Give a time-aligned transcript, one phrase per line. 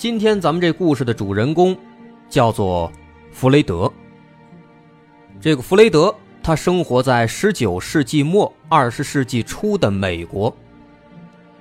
[0.00, 1.76] 今天咱们这故事的主人公
[2.26, 2.90] 叫做
[3.32, 3.92] 弗雷德。
[5.38, 10.56] 这个弗雷德，他生活在十九世纪末二十世纪初的美国。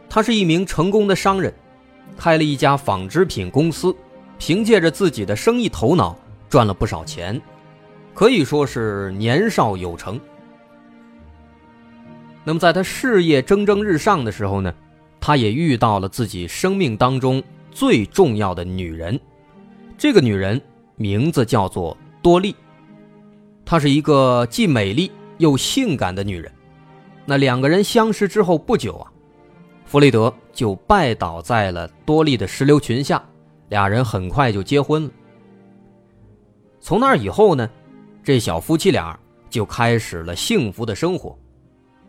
[0.09, 1.53] 他是一名成功的商人，
[2.17, 3.93] 开了一家纺织品公司，
[4.37, 7.41] 凭借着自己的生意头脑赚了不少钱，
[8.13, 10.17] 可以说是年少有成。
[12.45, 14.73] 那么在他事业蒸蒸日上的时候呢，
[15.19, 17.43] 他也遇到了自己生命当中。
[17.79, 19.17] 最重要的女人，
[19.97, 20.61] 这个女人
[20.97, 22.53] 名字叫做多莉，
[23.63, 26.51] 她是一个既美丽又性感的女人。
[27.25, 29.09] 那两个人相识之后不久啊，
[29.85, 33.23] 弗雷德就拜倒在了多莉的石榴裙下，
[33.69, 35.11] 俩人很快就结婚了。
[36.81, 37.69] 从那以后呢，
[38.21, 39.17] 这小夫妻俩
[39.49, 41.39] 就开始了幸福的生活。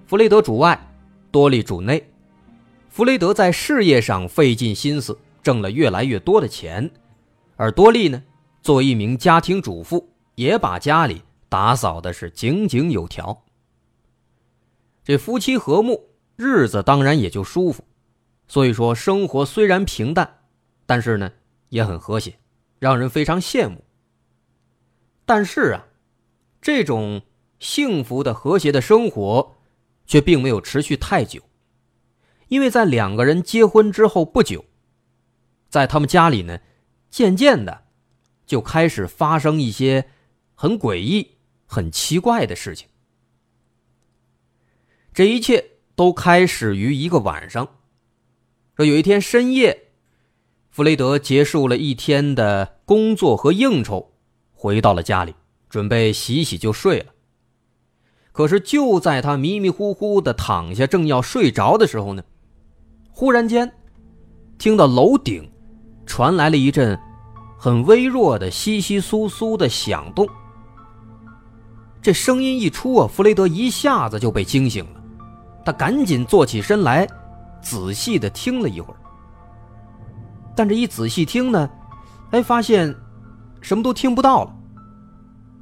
[0.05, 0.77] 弗雷德主外，
[1.31, 2.05] 多莉主内。
[2.89, 5.17] 弗雷德在事业上费尽心思。
[5.43, 6.91] 挣了越来越多的钱，
[7.57, 8.23] 而多莉呢，
[8.63, 13.45] 作为一名家庭主妇，也把家里打扫的是井井有条。
[15.03, 17.85] 这夫妻和睦，日子当然也就舒服。
[18.47, 20.41] 所以说，生活虽然平淡，
[20.85, 21.31] 但是呢，
[21.69, 22.35] 也很和谐，
[22.79, 23.85] 让人非常羡慕。
[25.25, 25.87] 但是啊，
[26.61, 27.23] 这种
[27.61, 29.57] 幸福的和谐的生活，
[30.07, 31.41] 却并没有持续太久，
[32.49, 34.65] 因为在两个人结婚之后不久。
[35.71, 36.59] 在他们家里呢，
[37.11, 37.85] 渐渐的
[38.45, 40.11] 就开始发生一些
[40.55, 42.89] 很诡异、很奇怪的事情。
[45.15, 47.77] 这一切都开始于一个晚上。
[48.77, 49.93] 说有一天深夜，
[50.71, 54.13] 弗雷德结束了一天的工作和应酬，
[54.53, 55.35] 回到了家里，
[55.69, 57.15] 准备洗洗就睡了。
[58.33, 62.25] 可是就在他迷迷糊糊的躺下，正要睡着的时候呢，
[63.11, 63.73] 忽然间
[64.59, 65.51] 听到楼顶。
[66.11, 66.99] 传来了一阵
[67.57, 70.29] 很微弱的窸窸窣窣的响动。
[72.03, 75.01] 这声音一出啊，弗雷德一下子就被惊醒了。
[75.65, 77.07] 他赶紧坐起身来，
[77.63, 78.97] 仔细的听了一会儿。
[80.57, 81.71] 但这一仔细听呢，
[82.33, 82.93] 哎，发现
[83.61, 84.57] 什么都听不到了。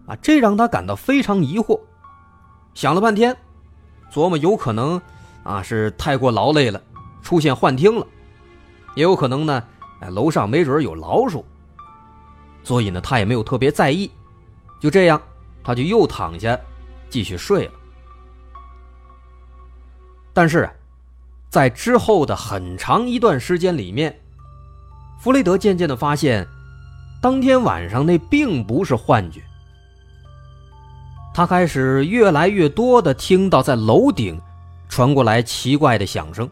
[0.06, 1.78] 啊，这让他感到非常疑惑。
[2.72, 3.36] 想了半天，
[4.10, 4.98] 琢磨有可能
[5.42, 6.80] 啊是太过劳累了，
[7.20, 8.06] 出现幻听了，
[8.94, 9.62] 也有可能呢。
[10.00, 11.44] 哎，楼上没准有老鼠，
[12.62, 14.10] 所以呢，他也没有特别在意。
[14.81, 15.20] 就这样，
[15.64, 16.59] 他就又躺下，
[17.10, 17.72] 继续睡了。
[20.32, 20.70] 但是，
[21.50, 24.16] 在之后的很长一段时间里面，
[25.19, 26.47] 弗雷德渐渐的发现，
[27.20, 29.42] 当天晚上那并不是幻觉。
[31.34, 34.41] 他开始越来越多的听到在楼顶
[34.88, 36.48] 传过来奇怪的响声，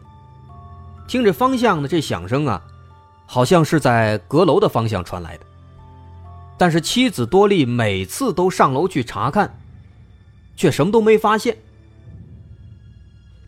[1.07, 2.61] 听着方向的这响声啊。
[3.29, 5.45] 好像是在阁楼的方向传来的，
[6.57, 9.53] 但是妻子多莉每次都上楼去查看，
[10.55, 11.55] 却什么都没发现。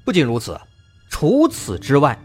[0.04, 0.60] 不仅如此，
[1.10, 2.20] 除此之外，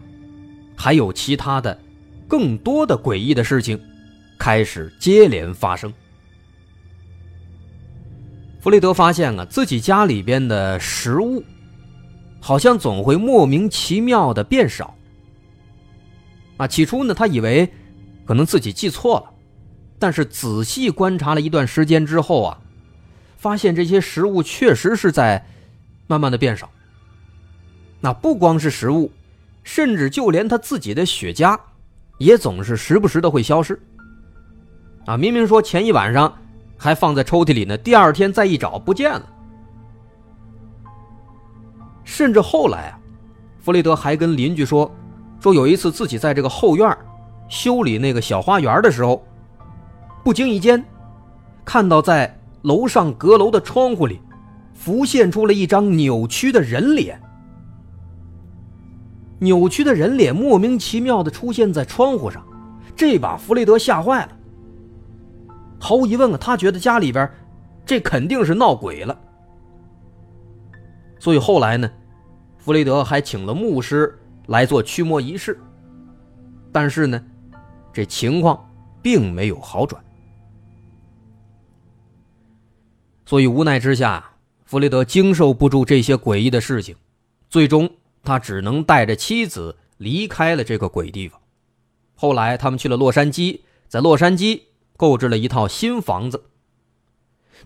[0.75, 1.79] 还有其他的、
[2.27, 3.81] 更多的诡异的事情
[4.37, 5.91] 开始接连发生。
[8.59, 11.41] 弗雷德发现啊，自己家里边的食物，
[12.41, 14.93] 好像总会莫名其妙的变少。
[16.57, 17.69] 啊，起初呢，他以为
[18.25, 19.33] 可能自己记错了，
[19.99, 22.57] 但是仔细观察了一段时间之后啊，
[23.37, 25.45] 发现这些食物确实是在
[26.07, 26.69] 慢慢的变少。
[27.99, 29.11] 那不光是食物，
[29.63, 31.59] 甚至就连他自己的雪茄，
[32.19, 33.79] 也总是时不时的会消失。
[35.05, 36.33] 啊，明明说前一晚上
[36.77, 39.29] 还放在抽屉里呢，第二天再一找不见了。
[42.03, 42.99] 甚至后来啊，
[43.59, 44.89] 弗雷德还跟邻居说。
[45.45, 46.97] 说有一次自己在这个后院
[47.47, 49.23] 修理那个小花园的时候，
[50.23, 50.83] 不经意间
[51.63, 54.19] 看到在楼上阁楼的窗户里
[54.73, 57.21] 浮现出了一张扭曲的人脸。
[59.37, 62.43] 扭曲的人脸莫名其妙的出现在窗户上，
[62.95, 64.31] 这把弗雷德吓坏了。
[65.79, 67.31] 毫无疑问啊，他觉得家里边
[67.85, 69.15] 这肯定是闹鬼了。
[71.19, 71.87] 所以后来呢，
[72.57, 74.19] 弗雷德还请了牧师。
[74.47, 75.59] 来做驱魔仪式，
[76.71, 77.23] 但是呢，
[77.91, 78.69] 这情况
[79.01, 80.03] 并没有好转。
[83.25, 84.31] 所以无奈之下，
[84.65, 86.95] 弗雷德经受不住这些诡异的事情，
[87.49, 87.89] 最终
[88.23, 91.39] 他只能带着妻子离开了这个鬼地方。
[92.13, 94.61] 后来他们去了洛杉矶，在洛杉矶
[94.95, 96.45] 购置了一套新房子。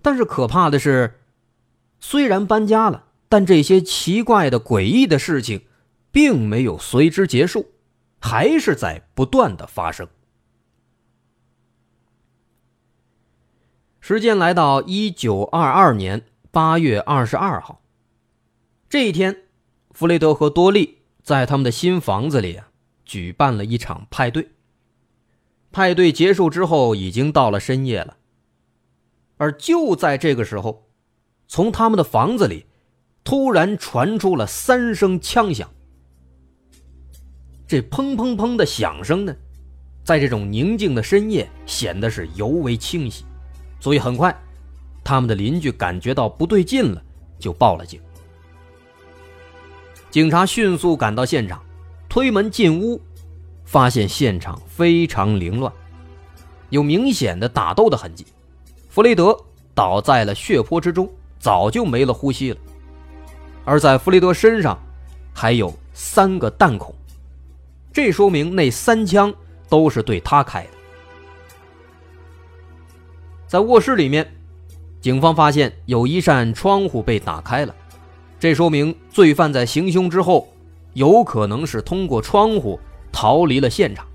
[0.02, 1.20] 但是可怕的是，
[2.00, 5.64] 虽然搬家了，但这些奇怪的、诡异的事情，
[6.12, 7.72] 并没有随之结束，
[8.20, 10.08] 还是在不断的发生。
[14.00, 17.82] 时间来到一九二二年八月二十二号，
[18.90, 19.44] 这一天，
[19.92, 22.70] 弗雷德和多利在他们的新房子里啊，
[23.06, 24.50] 举办了一场派对。
[25.72, 28.18] 派对结束之后，已经到了深夜了。
[29.38, 30.90] 而就在这个时候，
[31.48, 32.66] 从他们的房子里
[33.24, 35.70] 突然传出了三声枪响。
[37.70, 39.36] 这砰砰砰的响声呢，
[40.04, 43.24] 在这种宁静的深夜显得是尤为清晰，
[43.80, 44.36] 所以很快，
[45.04, 47.00] 他们的邻居感觉到不对劲了，
[47.38, 48.02] 就报了警。
[50.10, 51.62] 警察迅速赶到现场，
[52.10, 53.00] 推门进屋，
[53.66, 55.72] 发现现场非常凌乱，
[56.72, 58.26] 有明显的打斗的痕迹。
[58.90, 59.38] 弗雷德
[59.76, 61.08] 倒在了血泊之中，
[61.38, 62.58] 早就没了呼吸了。
[63.64, 64.76] 而在弗雷德身上，
[65.36, 66.92] 还有三个弹孔，
[68.02, 69.34] 这说明那三枪
[69.68, 70.70] 都是对他开的。
[73.46, 74.26] 在卧室里面，
[75.02, 77.76] 警方发现有一扇窗户被打开了，
[78.40, 80.48] 这说明罪犯在行凶之后，
[80.94, 82.80] 有可能是通过窗户
[83.12, 84.08] 逃离了现场。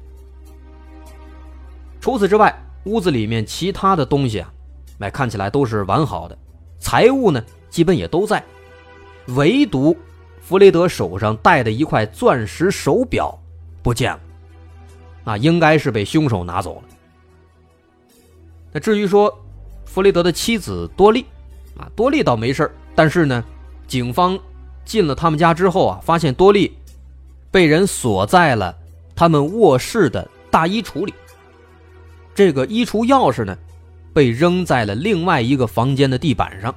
[2.00, 4.50] 除此之外，屋子里面其他的东西啊。
[4.96, 6.38] 那看起来都是完好的，
[6.78, 8.42] 财物呢基本也都在，
[9.26, 9.94] 唯独
[10.40, 13.38] 弗雷德手上戴的一块钻石手表
[13.84, 14.20] 不见了，
[15.24, 16.82] 啊，应该是被凶手拿走了。
[18.72, 19.32] 那至于说
[19.84, 21.24] 弗雷德的妻子多莉，
[21.78, 23.44] 啊，多莉倒没事但是呢，
[23.86, 24.36] 警方
[24.84, 26.76] 进了他们家之后啊，发现多莉
[27.50, 28.74] 被人锁在了
[29.14, 31.12] 他们卧室的大衣橱里，
[32.34, 33.56] 这个衣橱钥匙呢？
[34.14, 36.72] 被扔在了另外一个房间的地板上。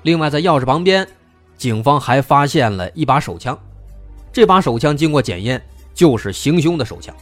[0.00, 1.06] 另外，在钥匙旁边，
[1.58, 3.58] 警方还发现了一把手枪。
[4.32, 5.62] 这把手枪经过检验，
[5.94, 7.14] 就是行凶的手枪。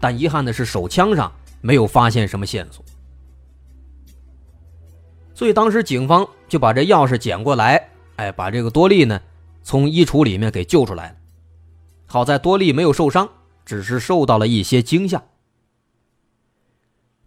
[0.00, 2.84] 但遗憾的是，手枪上没有发现什么线索。
[5.34, 9.20] 所以，当时警方就把这钥匙捡过来，哎，把这个多利呢
[9.62, 11.16] 从衣橱里面给救出来了。
[12.06, 13.28] 好在多利没有受伤，
[13.64, 15.22] 只是受到了一些惊吓。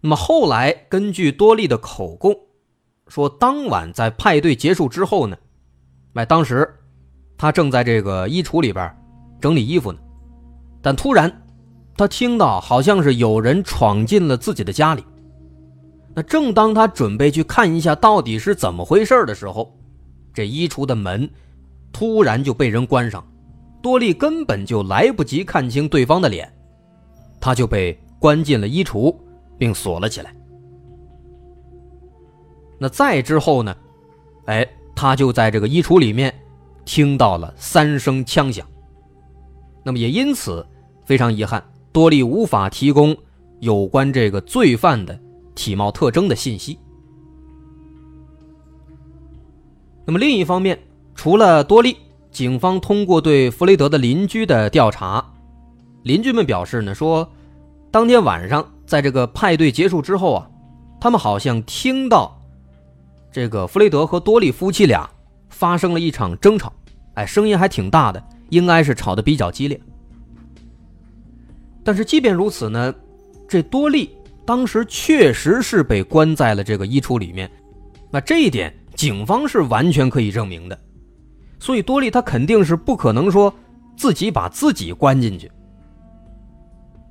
[0.00, 2.36] 那么后来，根据多利的口供，
[3.08, 5.36] 说当晚在派对结束之后呢，
[6.14, 6.72] 哎，当时
[7.38, 8.94] 他正在这个衣橱里边
[9.40, 9.98] 整理衣服呢，
[10.84, 11.32] 但突然
[11.96, 15.02] 他听到好像是有人闯进了自己的家里。
[16.14, 19.74] 那正当他准备去看一下到底是怎么回事的时候，
[20.34, 21.28] 这衣橱的门
[21.90, 23.26] 突然就被人关上，
[23.82, 26.52] 多利根本就来不及看清对方的脸，
[27.40, 29.12] 他就被关进了衣橱。
[29.56, 30.34] 并锁了起来。
[32.76, 33.72] 那再之后呢？
[34.46, 36.34] 哎，他就在这个衣橱里面
[36.84, 38.66] 听到了三声枪响。
[39.84, 40.66] 那么也因此
[41.04, 43.16] 非常遗憾，多利无法提供
[43.60, 45.18] 有关这个罪犯的
[45.54, 46.78] 体貌特征的信息。
[50.04, 50.78] 那么另一方面，
[51.14, 51.96] 除了多利，
[52.30, 55.24] 警方通过对弗雷德的邻居的调查，
[56.02, 57.30] 邻居们表示呢说，
[57.90, 58.66] 当天晚上。
[58.86, 60.50] 在这个派对结束之后啊，
[61.00, 62.38] 他们好像听到
[63.32, 65.08] 这个弗雷德和多利夫妻俩
[65.48, 66.70] 发生了一场争吵，
[67.14, 69.80] 哎，声音还挺大的，应该是吵得比较激烈。
[71.84, 72.92] 但是即便如此呢，
[73.46, 74.10] 这多利
[74.46, 77.48] 当时确实是被关在了这个衣橱里面，
[78.10, 80.78] 那这一点警方是完全可以证明的，
[81.60, 83.52] 所以多利他肯定是不可能说
[83.96, 85.50] 自己把自己关进去。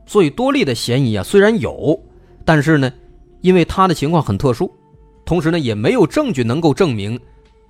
[0.06, 1.98] 所以多利的嫌疑啊，虽然有，
[2.44, 2.92] 但是呢，
[3.42, 4.70] 因为他的情况很特殊，
[5.24, 7.20] 同时呢，也没有证据能够证明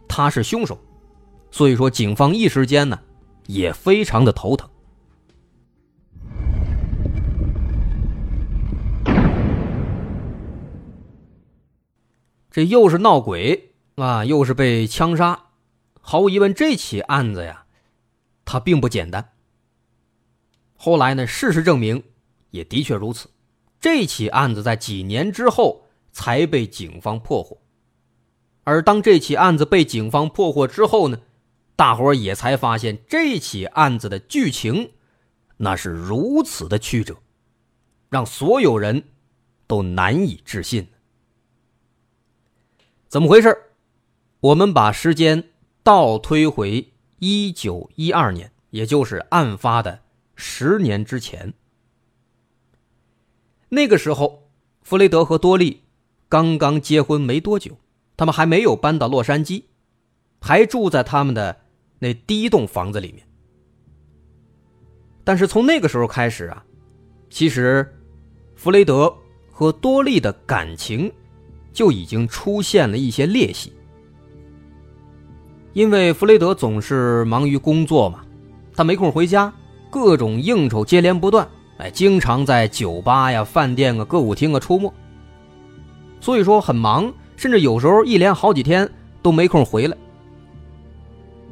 [0.08, 0.78] 他是凶手，
[1.52, 3.00] 所以说警方一时间呢，
[3.48, 4.68] 也非常的头疼。
[12.54, 15.48] 这又是闹鬼啊，又是被枪杀，
[16.00, 17.66] 毫无疑问，这起案子呀，
[18.46, 19.34] 它并不简单。
[20.76, 22.04] 后来呢，事实证明。
[22.52, 23.32] 也的确如此，
[23.82, 27.60] 这起案子在几年之后才被警方破获，
[28.64, 31.20] 而当这起案子被警方破获之后呢，
[31.76, 34.92] 大伙儿也才发现这起案子的剧情
[35.58, 37.18] 那是如此的曲折，
[38.10, 39.04] 让所有人
[39.66, 40.88] 都难以置信。
[43.14, 43.56] 怎么回事？
[44.40, 45.52] 我们把时间
[45.84, 50.00] 倒推回一九一二年，也就是案发的
[50.34, 51.54] 十年之前。
[53.70, 54.50] 那个时候，
[54.82, 55.84] 弗雷德和多莉
[56.28, 57.78] 刚刚结婚没多久，
[58.18, 59.66] 他们还没有搬到洛杉矶，
[60.42, 61.56] 还住在他们的
[62.00, 63.24] 那第一栋房子里面。
[65.24, 66.66] 但是从那个时候开始啊，
[67.30, 67.96] 其实
[68.56, 69.16] 弗雷德
[69.52, 71.14] 和多莉的感情
[71.74, 73.74] 就已经出现了一些裂隙，
[75.74, 78.20] 因为弗雷德总是忙于工作嘛，
[78.76, 79.52] 他没空回家，
[79.90, 81.48] 各种应酬接连不断。
[81.78, 84.94] 哎，经常在酒吧呀、饭店啊、歌舞厅啊出没，
[86.22, 88.88] 所以说很忙，甚至有时候一连好几天
[89.24, 89.98] 都没空回来。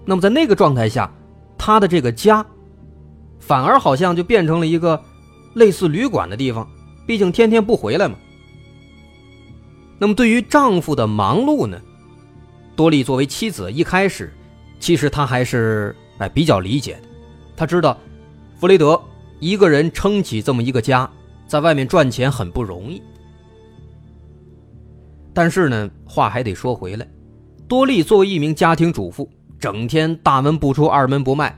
[0.06, 1.12] 那么在那个状态下，
[1.58, 2.46] 他的这个家，
[3.40, 5.04] 反而好像就变成了一个
[5.56, 6.70] 类似旅馆的地方，
[7.08, 8.16] 毕竟天天不回来嘛。
[10.02, 11.80] 那么对于丈夫的忙碌呢，
[12.76, 14.34] 多莉作为妻子，一开始
[14.80, 17.02] 其实她还是哎比较理解的，
[17.56, 17.96] 她知道
[18.56, 19.00] 弗雷德。
[19.40, 21.08] 一个人撑起这么一个家，
[21.46, 23.00] 在外面赚钱很不容易。
[25.36, 27.08] 但是呢，话还得说回来，
[27.68, 29.30] 多莉作为一名家庭主妇，
[29.60, 31.56] 整天大门不出二门不迈，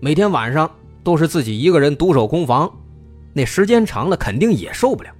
[0.00, 0.68] 每天晚上
[1.04, 2.68] 都是自己一个人独守空房，
[3.32, 5.10] 那时间长了肯定也受不了。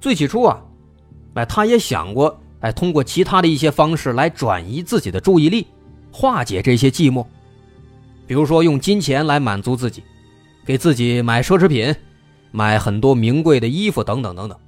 [0.00, 0.62] 最起初啊，
[1.34, 5.66] 哎，他也想过，哎，通过其他的一些方式来转移自己的注意力，
[6.10, 7.26] 化解这些寂寞。
[8.26, 10.02] 比如说，用金钱来满足自己，
[10.64, 11.94] 给自己买奢侈品，
[12.50, 14.58] 买很多名贵的衣服等等等等。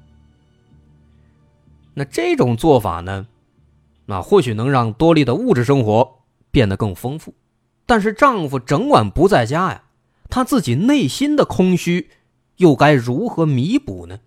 [1.95, 3.27] 那这种做法呢，
[4.07, 7.35] 那或许能让多莉的物质生活变得更丰富，
[7.87, 9.83] 但是丈夫整晚不在家呀，
[10.29, 12.11] 她自己内心的空虚
[12.57, 14.19] 又该如何弥补呢？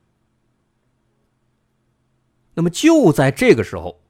[2.55, 4.01] 那么就在这个时候，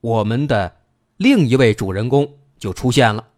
[0.00, 0.78] 我们的
[1.16, 3.28] 另一位主人公就出现了。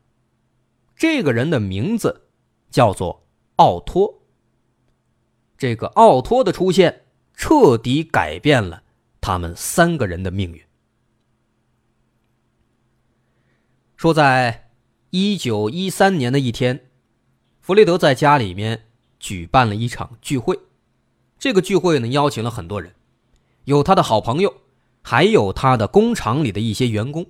[0.97, 2.29] 这个人的名字
[2.71, 4.23] 叫做奥托。
[5.59, 8.83] 这个奥托的出现，彻底改变了
[9.21, 10.63] 他们三个人的命运。
[13.97, 14.71] 说，在
[15.11, 16.91] 一九一三年的一天，
[17.61, 18.87] 弗雷德在家里面
[19.19, 20.59] 举办了一场聚会。
[21.39, 22.95] 这个聚会呢，邀请了很多人，
[23.65, 24.53] 有他的好朋友，
[25.03, 27.25] 还有他的工厂里的一些员工。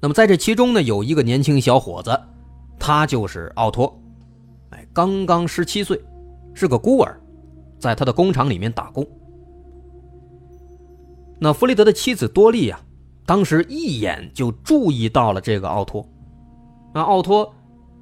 [0.00, 2.18] 那么在这其中呢，有一个年轻小伙子，
[2.78, 3.98] 他就是奥托，
[4.70, 6.02] 哎，刚刚十七岁，
[6.54, 7.18] 是个孤儿，
[7.78, 9.06] 在他的工厂里面打工。
[11.38, 12.78] 那弗雷德的妻子多莉呀，
[13.24, 16.06] 当时一眼就注意到了这个奥托。
[16.92, 17.50] 那奥托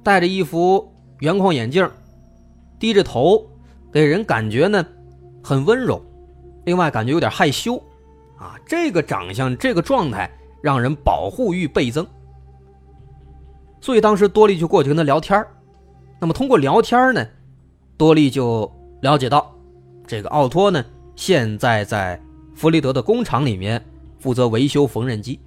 [0.03, 1.89] 戴着一副圆框眼镜，
[2.79, 3.49] 低着头，
[3.93, 4.85] 给人感觉呢
[5.41, 6.01] 很温柔，
[6.69, 7.75] 另外感觉有点害羞，
[8.37, 10.29] 啊，这个长相，这个状态。
[10.61, 12.05] 让人保护欲倍增，
[13.79, 15.41] 所以当时多利就过去跟他聊天
[16.19, 17.25] 那么通过聊天呢，
[17.95, 18.69] 多利就
[19.01, 19.55] 了解到，
[20.05, 20.83] 这个奥托呢
[21.15, 22.21] 现在在
[22.53, 23.81] 弗雷德的工厂里面
[24.19, 25.39] 负责维修缝纫机，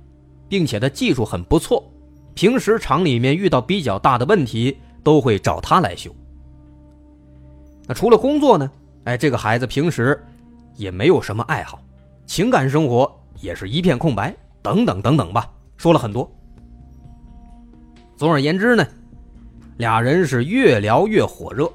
[0.48, 1.84] 并且他技术很不错，
[2.32, 6.10] 平时厂里面遇到比较大的问题都会找他来修。
[7.86, 8.70] 那除了工作呢，
[9.04, 10.18] 哎，这个孩子平时
[10.76, 11.80] 也没有什么爱好，
[12.26, 13.10] 情感生活
[13.40, 14.34] 也是一片空白。
[14.62, 16.30] 等等等等吧，说了很多。
[18.16, 18.86] 总而言之呢，
[19.76, 21.68] 俩人是越聊越火热。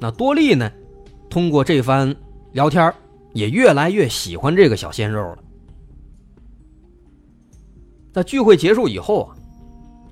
[0.00, 0.68] 那多利呢，
[1.30, 2.12] 通过这番
[2.50, 2.92] 聊天
[3.34, 5.38] 也越来越喜欢这个小鲜肉了。
[8.12, 9.36] 在聚会结束以后啊，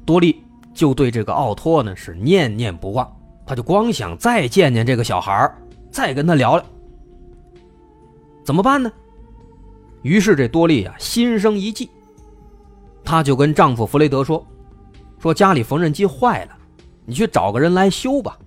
[0.04, 0.40] 多利
[0.72, 3.10] 就对这个奥托呢是念念不忘，
[3.44, 5.52] 他就光想再见见这个小孩
[5.90, 6.64] 再跟他聊聊。
[8.46, 8.90] 怎么办呢？
[10.02, 11.90] 于是这多利啊心生一计。
[13.04, 14.46] 她就跟丈夫弗雷德说
[15.18, 16.56] ：“说家里缝纫机坏了，
[17.04, 18.38] 你去找个人来修吧。”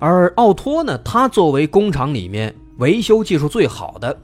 [0.00, 4.18] 而奥托呢，他作为工厂里面维修技术最好的，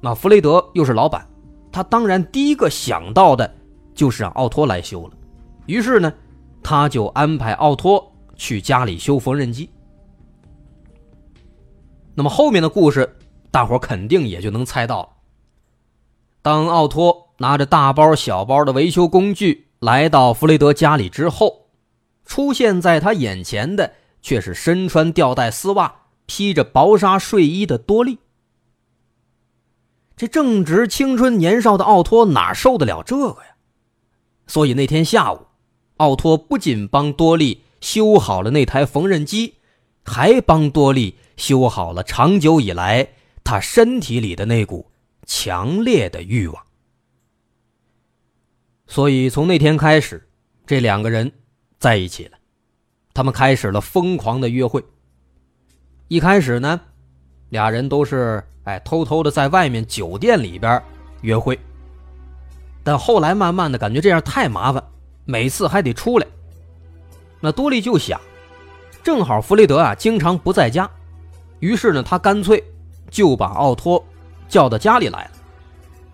[0.00, 1.26] 那弗雷德又是老板，
[1.70, 3.54] 他当然第一个想到的
[3.94, 5.12] 就是让奥托来修了。
[5.66, 6.12] 于是呢，
[6.62, 9.68] 他就安排奥托去家里修缝纫机。
[12.14, 13.16] 那么后面的故事，
[13.50, 15.08] 大伙肯定也就能猜到了。
[16.42, 21.66] 当奥托拿着大包小包的维修工具来到弗雷德家里之后，
[22.24, 25.94] 出现在他眼前的却是身穿吊带丝袜、
[26.26, 28.18] 披着薄纱睡衣的多莉。
[30.16, 33.56] 这正值青春年少的奥托哪受得了这个呀？
[34.46, 35.46] 所以那天下午，
[35.96, 39.54] 奥托不仅帮多莉修好了那台缝纫机，
[40.04, 43.08] 还帮多莉修好了长久以来
[43.44, 44.90] 他身体里的那股
[45.26, 46.62] 强烈的欲望。
[48.86, 50.28] 所以从那天开始，
[50.66, 51.32] 这两个人
[51.78, 52.38] 在一起了，
[53.14, 54.84] 他们开始了疯狂的约会。
[56.08, 56.78] 一开始呢，
[57.48, 60.82] 俩人都是哎偷偷的在外面酒店里边
[61.22, 61.58] 约会，
[62.84, 64.84] 但后来慢慢的感觉这样太麻烦，
[65.24, 66.26] 每次还得出来。
[67.40, 68.20] 那多利就想，
[69.02, 70.90] 正好弗雷德啊经常不在家，
[71.62, 72.62] 于是呢他干脆
[73.10, 74.04] 就把奥托
[74.48, 75.30] 叫到家里来了。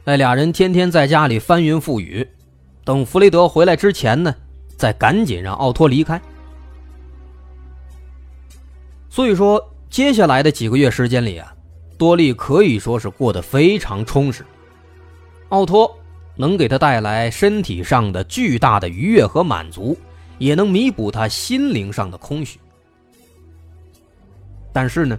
[0.04, 2.24] 哎，俩人天天在家里翻云覆雨，
[2.84, 4.32] 等弗雷德回来之前呢，
[4.76, 6.20] 再赶紧让奥托离开。
[9.10, 9.60] 所以说。
[9.90, 11.50] 接下来的几个月时间里啊，
[11.96, 14.44] 多利可以说是过得非常充实。
[15.48, 15.90] 奥托
[16.36, 19.96] 能给他带来身体上的巨大的愉悦和满足，
[20.36, 22.60] 也能弥补他心灵上的空虚。
[24.74, 25.18] 但是呢，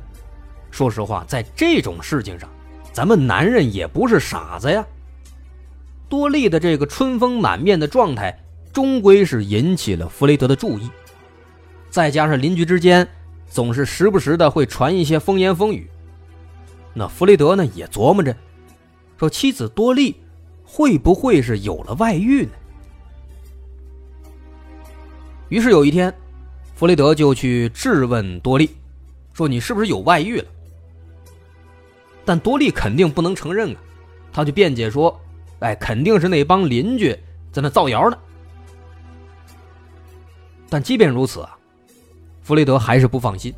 [0.71, 2.49] 说实话，在这种事情上，
[2.93, 4.85] 咱们男人也不是傻子呀。
[6.07, 8.37] 多利的这个春风满面的状态，
[8.73, 10.89] 终归是引起了弗雷德的注意，
[11.89, 13.07] 再加上邻居之间。
[13.51, 15.89] 总是时不时的会传一些风言风语，
[16.93, 18.35] 那弗雷德呢也琢磨着，
[19.17, 20.15] 说妻子多莉
[20.63, 22.51] 会不会是有了外遇呢？
[25.49, 26.13] 于是有一天，
[26.75, 28.69] 弗雷德就去质问多莉，
[29.33, 30.45] 说你是不是有外遇了？
[32.29, 33.77] 但多莉肯定不能承认啊，
[34.31, 35.19] 他就辩解说，
[35.61, 37.11] 哎，肯定是那帮邻居
[37.51, 38.15] 在那造谣呢。
[40.69, 41.57] 但即便如此啊。
[42.43, 43.51] 弗雷德还是不放心，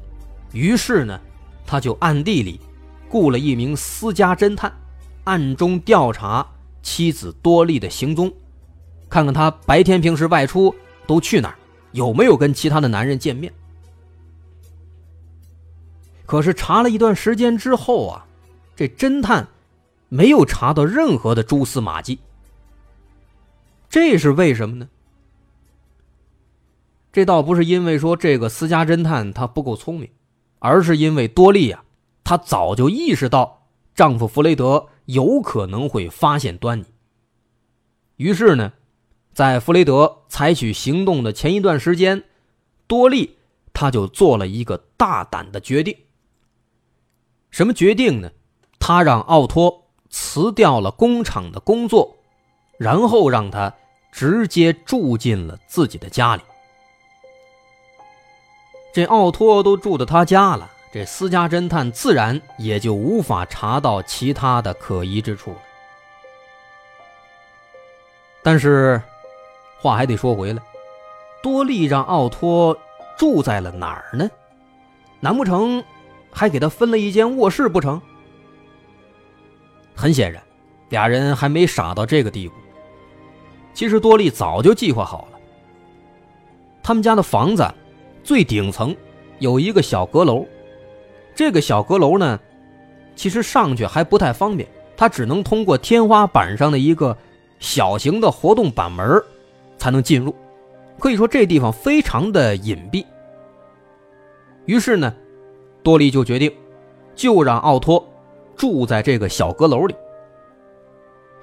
[0.54, 1.20] 于是呢，
[1.66, 2.62] 他就暗地里
[3.10, 4.74] 雇了一名私家侦探，
[5.26, 6.50] 暗中调查
[6.82, 8.32] 妻子多莉的行踪，
[9.10, 10.74] 看看她白天平时外出
[11.06, 11.56] 都去哪儿，
[11.92, 13.52] 有没有跟其他的男人见面。
[16.26, 18.26] 可是查了一段时间之后啊，
[18.82, 19.48] 这侦探
[20.10, 22.18] 没有查到任何的蛛丝马迹。
[23.88, 24.90] 这是为什么呢？
[27.12, 30.10] 这倒不是因为说这个私家侦探他不够聪明，
[30.58, 31.84] 而是因为多莉呀，
[32.24, 36.86] 她早就意识到丈夫弗雷德有可能会发现端倪。
[38.16, 38.74] 于是呢，
[39.32, 42.24] 在弗雷德采取行动的前一段时间，
[42.88, 43.38] 多莉
[43.74, 45.96] 她就做了一个大胆的决定。
[47.52, 48.32] 什么决定呢？
[48.82, 52.18] 他让奥托辞掉了工厂的工作，
[52.78, 53.72] 然后让他
[54.12, 56.42] 直接住进了自己的家里。
[58.92, 65.58] 这奥托都住到他家了，这私家侦探自然也就无法查到其他的可疑之处了。
[68.44, 69.02] 但是，
[69.80, 70.62] 话还得说回来，
[71.44, 72.76] 多利让奥托
[73.16, 74.28] 住在了哪儿呢？
[75.20, 75.84] 难不成
[76.32, 78.02] 还给他分了一间卧室不成？
[79.96, 80.42] 很显然，
[80.90, 82.56] 俩人还没傻到这个地步。
[83.74, 85.40] 其实多利早就计划好了，
[86.84, 87.66] 他们家的房子。
[88.24, 88.96] 最顶层
[89.40, 90.46] 有一个小阁楼，
[91.34, 92.40] 这个小阁楼呢，
[93.16, 97.18] 其实上去还不太方便，它只能通过天花板上的一个
[97.58, 99.20] 小型的活动板门
[99.80, 100.36] 才能进入。
[101.00, 103.04] 可以说这地方非常的隐蔽。
[104.66, 105.12] 于是呢，
[105.82, 106.54] 多利就决定，
[107.16, 108.08] 就让奥托
[108.56, 109.96] 住在这个小阁楼里。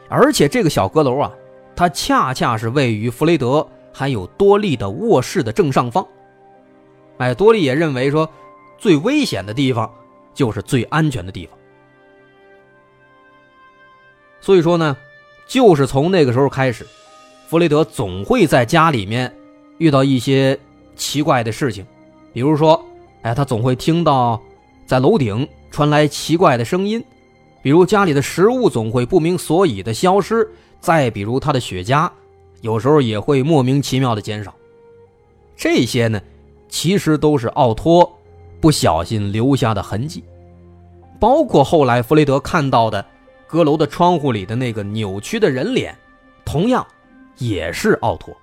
[0.08, 1.32] 而且这个小阁楼啊，
[1.76, 6.06] 它恰恰是位于弗雷德还有多利的卧室的正上方。
[7.18, 8.28] 哎，多利也认为说，
[8.78, 9.92] 最危险的地方
[10.32, 11.58] 就是最安全的地方。
[14.40, 14.96] 所以说呢，
[15.46, 16.86] 就是从那个时候开始，
[17.48, 19.34] 弗雷德总会在家里面
[19.78, 20.58] 遇到一些
[20.94, 21.84] 奇怪的事情，
[22.32, 22.82] 比如说，
[23.22, 24.40] 哎，他总会听到
[24.88, 27.04] 在楼顶传来奇怪的声音，
[27.62, 32.10] 比如家里的食物总会不明所以的消失，再比如他的雪茄
[32.62, 34.54] 有时候也会莫名其妙的减少，
[35.54, 36.18] 这些呢。
[36.70, 38.18] 其实都是奥托
[38.60, 40.22] 不小心留下的痕迹，
[41.18, 43.02] 包括后来弗雷德看到的
[43.46, 45.96] 阁楼的窗户里的那个扭曲的人脸，
[46.44, 46.86] 同样
[47.38, 48.36] 也是奥托。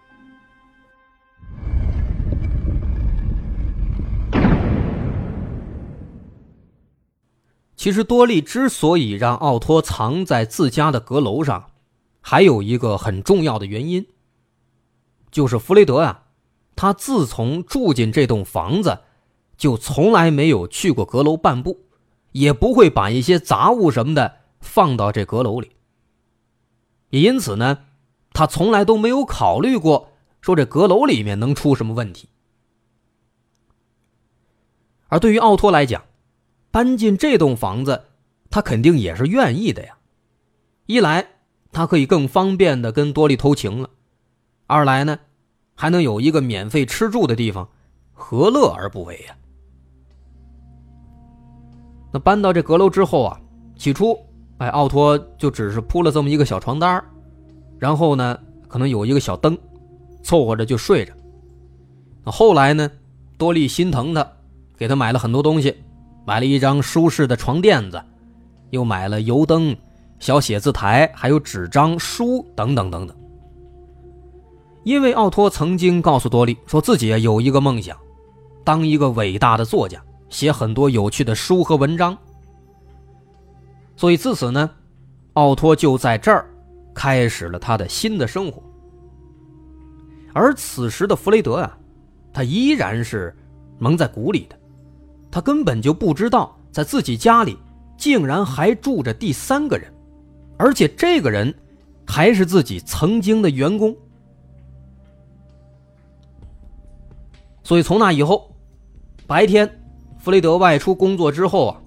[7.85, 11.69] 其实多利之所以让奥托藏在自家的阁楼上，
[12.19, 14.07] 还有一个很重要的原因，
[15.29, 16.23] 就是弗雷德啊。
[16.75, 19.01] 他自从住进这栋房子，
[19.55, 21.85] 就从来没有去过阁楼半步，
[22.31, 25.73] 也不会把一些杂物什么的放到这阁楼里。
[27.11, 27.83] 也因此呢，
[28.33, 30.09] 他从来都没有考虑过
[30.41, 32.29] 说这阁楼里面能出什么问题。
[35.07, 36.03] 而对于奥托来讲，
[36.75, 38.03] 搬进这栋房子，
[38.49, 39.97] 他肯定也是愿意的呀。
[40.87, 41.25] 一来，
[41.71, 43.87] 他可以更方便的跟多莉偷情了；
[44.67, 45.17] 二来呢，
[45.73, 47.69] 还能有一个免费吃住的地方，
[48.11, 49.37] 何乐而不为呀？
[52.11, 53.39] 那搬到这阁楼之后啊，
[53.77, 54.19] 起初，
[54.57, 57.01] 哎，奥托就只是铺了这么一个小床单
[57.79, 59.57] 然后呢，可能有一个小灯，
[60.21, 61.13] 凑合着就睡着。
[62.25, 62.91] 那后来呢，
[63.37, 64.29] 多莉心疼他，
[64.75, 65.73] 给他买了很多东西，
[66.25, 68.01] 买了一张舒适的床垫子，
[68.71, 69.75] 又买了油灯、
[70.19, 73.15] 小写字台，还有纸张、书等等等等。
[74.83, 77.97] 因为奥托曾经告诉多利，说自己有一个梦想，
[78.63, 80.01] 当一个伟大的作家。
[80.27, 82.17] 写很多有趣的书和文章，
[83.95, 84.69] 所以自此呢，
[85.33, 86.49] 奥托就在这儿
[86.95, 88.61] 开始了他的新的生活。
[90.33, 91.77] 而此时的弗雷德啊，
[92.33, 93.33] 他依然是
[93.77, 94.57] 蒙在鼓里的，
[95.35, 97.57] 他根本就不知道在自己家里
[97.97, 99.93] 竟然还住着第三个人，
[100.57, 101.53] 而且这个人
[102.07, 103.93] 还是自己曾经的员工。
[107.63, 108.49] 所以从那以后，
[109.27, 109.69] 白天。
[110.19, 111.81] 弗雷德外出工作之后啊，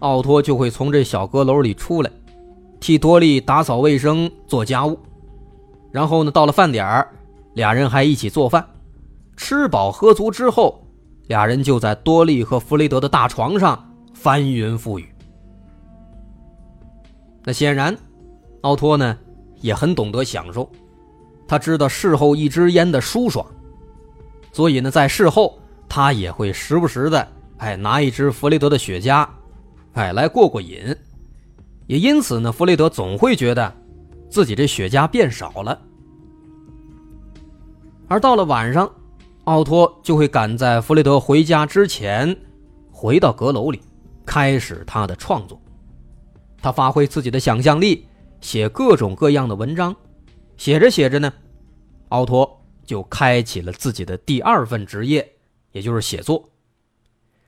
[0.00, 2.10] 奥托就会从这小阁楼里出来，
[2.80, 4.98] 替多莉打扫卫生、做家务。
[5.92, 7.08] 然后呢，到了饭点儿，
[7.54, 8.66] 俩人还一起做饭。
[9.36, 10.84] 吃饱喝足之后，
[11.30, 15.08] 俩人就在多利和弗雷德的大床上翻云覆雨。
[17.44, 17.96] 那显然，
[18.62, 19.16] 奥托呢
[19.60, 20.68] 也很懂得享受，
[21.46, 23.46] 他知道事后一支烟的舒爽，
[24.50, 25.56] 所以呢，在事后
[25.88, 27.28] 他也会时不时的。
[27.58, 29.24] 哎，拿一支弗雷德的雪茄，
[29.92, 30.92] 哎，来过过瘾。
[31.86, 33.72] 也因此呢，弗雷德总会觉得
[34.28, 35.80] 自己这雪茄变少了。
[38.08, 38.90] 而到了晚上，
[39.44, 42.36] 奥托就会赶在弗雷德回家之前，
[42.90, 43.80] 回到阁楼里，
[44.26, 45.60] 开始他的创作。
[46.62, 48.06] 他发挥自己的想象力，
[48.40, 49.96] 写各种各样的文章。
[50.58, 51.32] 写着写着呢，
[52.10, 55.36] 奥托就开启了自己的第二份职业，
[55.72, 56.50] 也就是写作。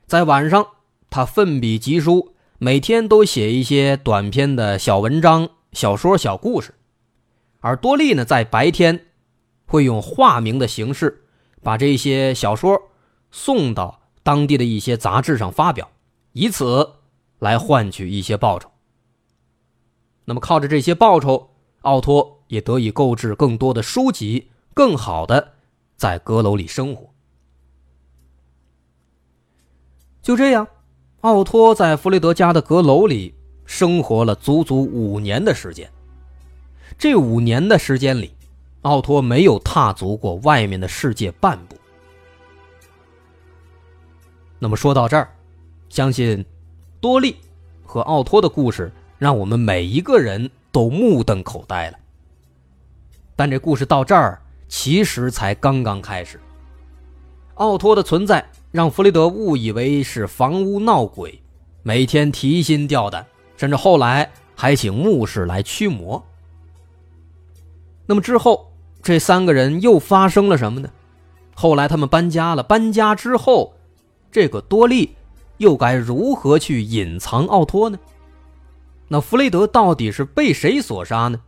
[0.07, 0.65] 在晚上，
[1.11, 6.73] 他奋笔疾书，每天都写一些短篇的小文章、小说、小故事。
[7.59, 9.05] 而多利呢，在白天
[9.67, 11.22] 会用化名的形式，
[11.63, 12.79] 把这些小说
[13.31, 15.89] 送到当地的一些杂志上发表，
[16.33, 16.95] 以此
[17.39, 18.69] 来换取一些报酬。
[20.25, 21.49] 那么，靠着这些报酬，
[21.81, 25.53] 奥托也得以购置更多的书籍，更好的
[25.95, 27.09] 在阁楼里生活。
[30.21, 30.67] 就这样，
[31.21, 35.91] 奥托在弗雷德家的阁楼里生活了足足五年的时间。
[36.97, 38.33] 这五年的时间里，
[38.83, 41.75] 奥托没有踏足过外面的世界半步。
[44.59, 45.29] 那么说到这儿，
[45.89, 46.45] 相信
[47.01, 47.35] 多利
[47.83, 51.97] 和奥托的故事让我们每一个人都目瞪口呆了。
[53.35, 56.39] 但这故事到这儿其实才刚刚开始。
[57.55, 58.45] 奥托的存在。
[58.73, 61.39] 让弗雷德误以为是房屋闹鬼，
[61.83, 63.23] 每天提心吊胆，
[63.55, 66.25] 甚至后来还请牧师来驱魔。
[68.07, 68.72] 那么之后，
[69.03, 70.89] 这三个人又发生了什么呢？
[71.53, 73.73] 后来他们搬家了，搬家之后，
[74.31, 75.15] 这个多利
[75.57, 77.99] 又该如何去隐藏奥托呢？
[79.09, 81.41] 那弗雷德到底是被谁所杀呢？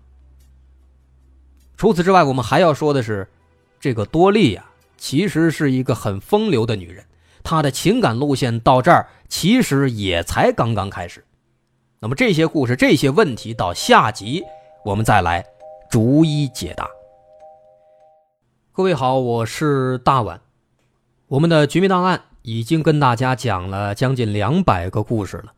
[1.78, 3.28] 除此之外，我们还要说的是，
[3.80, 4.66] 这个多利呀，
[4.98, 7.04] 其实是一个很风流的女人。
[7.42, 11.24] 她的情感路线到这儿其实也才刚刚开始，
[12.00, 14.44] 那么这些故事、这些问题到下集
[14.84, 15.46] 我们再来
[15.90, 16.88] 逐一解答。
[18.76, 20.42] 各位好，我是大碗，
[21.28, 25.54] 我们的绝密档案已经跟大家讲了将近两百个故事了，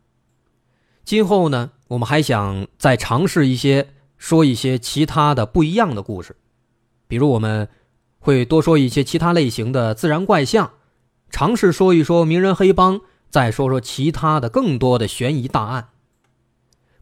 [1.04, 6.36] 今后呢，我们还想再尝试一些说一些其他的不一样的故事，
[7.08, 7.68] 比如我们
[8.20, 10.70] 会多说一些其他类型的自然怪象。
[11.28, 13.00] 尝试说一说名人黑帮，
[13.30, 15.88] 再说说其他的更多的悬疑大案。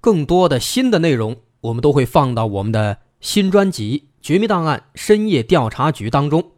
[0.00, 6.52] 更多的新的内容，我们都会放到我们的新专辑《绝密档案：深夜调查局》当中。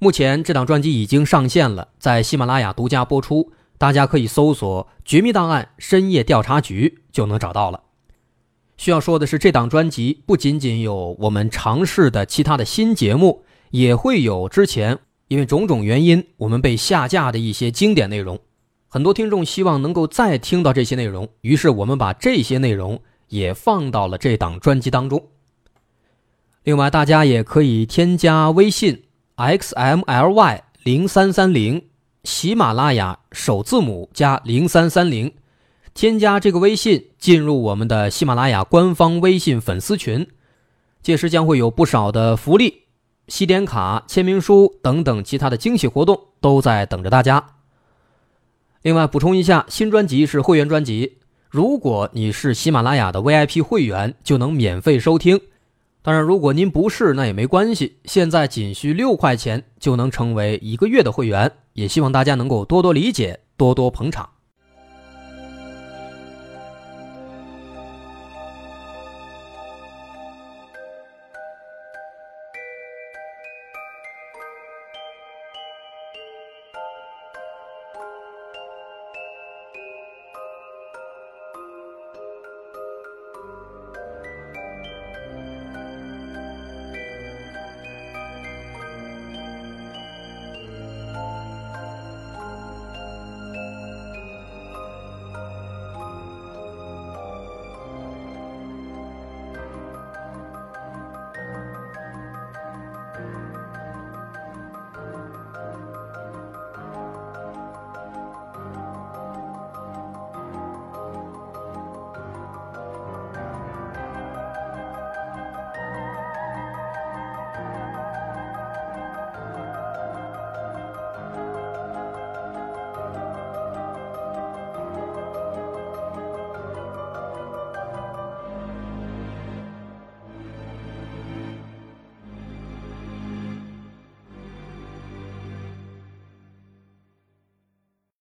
[0.00, 7.80] 目前这档专辑已经上线了，在喜马拉雅独家播出，大家可以搜索《绝密档案：深夜调查局》就能找到了。
[8.76, 14.98] 需要说的是，这档专辑不仅仅有我们尝试的其他的新节目，也会有之前。
[15.28, 18.40] 因为种种原因，我们被下架的一些经典内容，
[18.88, 25.28] 很多听众希望能够再听到这些内容，于是我们把这些内容也放到了这档专辑当中。
[26.64, 29.02] 另外，大家也可以添加微信
[29.36, 31.84] xmly 零三三零
[32.22, 35.30] 喜马拉雅首字母加零三三零，
[35.92, 40.26] 添加这个微信进入我们的喜马拉雅官方微信粉丝群，
[41.02, 42.84] 届时将会有不少的福利、
[43.28, 47.44] 西点卡、签名书等等其他的惊喜活动都在等着大家。
[48.80, 51.18] 另外补充一下，新专辑是会员专辑，
[51.50, 55.38] 如果你是喜马拉雅的 VIP 会员，就能免费收听。
[56.06, 57.96] 当然，如果您不是，那也没关系。
[58.04, 64.28] 现在仅需六块钱就能成为一个月的会员，也希望大家能够多多理解，多多捧场。